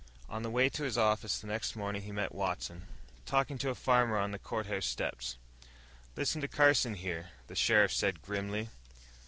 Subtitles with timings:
[0.27, 2.87] On the way to his office the next morning he met Watson,
[3.27, 5.37] talking to a farmer on the courthouse steps.
[6.15, 8.69] "Listen to Carson, here," the sheriff said grimly.